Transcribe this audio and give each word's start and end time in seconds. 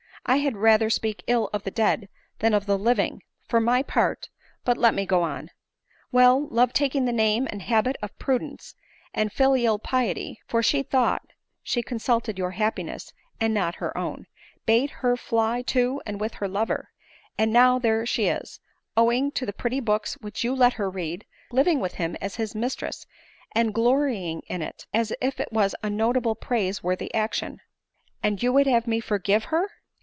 I 0.23 0.37
had 0.37 0.55
rather 0.55 0.89
speak 0.91 1.23
ill 1.25 1.49
of 1.51 1.63
the 1.63 1.71
dead 1.71 2.07
than 2.39 2.53
of 2.53 2.67
the 2.67 2.77
living, 2.77 3.23
for 3.49 3.59
my 3.59 3.81
part; 3.81 4.29
but 4.63 4.77
let 4.77 4.93
me 4.93 5.03
go 5.05 5.23
on. 5.23 5.49
Well, 6.11 6.47
love 6.49 6.73
taking 6.73 7.05
the 7.05 7.11
name 7.11 7.47
and 7.51 7.59
habit 7.63 7.95
of 8.03 8.17
prudence 8.19 8.75
and 9.15 9.33
filial 9.33 9.79
piety, 9.79 10.39
(for 10.47 10.61
she 10.61 10.83
thought 10.83 11.23
she 11.63 11.81
consulted 11.81 12.37
your 12.37 12.51
happiness, 12.51 13.11
and 13.41 13.51
not 13.51 13.75
her 13.81 13.97
own,) 13.97 14.27
bade 14.67 14.89
her 14.91 15.17
fly 15.17 15.63
to 15.63 16.03
and 16.05 16.21
with 16.21 16.35
her 16.35 16.47
lover; 16.47 16.89
and 17.35 17.51
now 17.51 17.79
there 17.79 18.03
sfie 18.03 18.39
is, 18.39 18.59
owing 18.95 19.31
to 19.31 19.43
the 19.47 19.51
pretty 19.51 19.79
books 19.79 20.13
which 20.21 20.43
you 20.43 20.53
let 20.55 20.73
her 20.73 20.89
read, 20.89 21.25
living 21.51 21.79
with 21.79 21.95
him 21.95 22.15
as 22.21 22.35
his 22.35 22.53
mis 22.53 22.75
tress, 22.75 23.07
and 23.55 23.73
glorying 23.73 24.43
in 24.47 24.61
it, 24.61 24.85
as 24.93 25.11
if 25.19 25.39
it 25.39 25.51
was 25.51 25.73
a 25.81 25.89
notable 25.89 26.35
praise 26.35 26.83
worthy 26.83 27.11
action." 27.13 27.57
"/ind 28.23 28.43
you 28.43 28.53
would 28.53 28.67
have 28.67 28.85
me 28.85 28.99
forgive 28.99 29.45
her 29.45 29.67